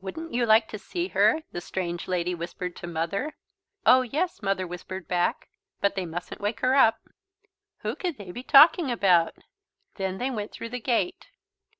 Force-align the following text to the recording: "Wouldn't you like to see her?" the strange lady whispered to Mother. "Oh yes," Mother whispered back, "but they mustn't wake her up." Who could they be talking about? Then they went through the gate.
"Wouldn't 0.00 0.32
you 0.32 0.46
like 0.46 0.68
to 0.68 0.78
see 0.78 1.08
her?" 1.08 1.42
the 1.50 1.60
strange 1.60 2.06
lady 2.06 2.32
whispered 2.32 2.76
to 2.76 2.86
Mother. 2.86 3.34
"Oh 3.84 4.02
yes," 4.02 4.40
Mother 4.40 4.68
whispered 4.68 5.08
back, 5.08 5.48
"but 5.80 5.96
they 5.96 6.06
mustn't 6.06 6.40
wake 6.40 6.60
her 6.60 6.76
up." 6.76 7.08
Who 7.78 7.96
could 7.96 8.16
they 8.16 8.30
be 8.30 8.44
talking 8.44 8.88
about? 8.92 9.34
Then 9.96 10.18
they 10.18 10.30
went 10.30 10.52
through 10.52 10.68
the 10.68 10.78
gate. 10.80 11.26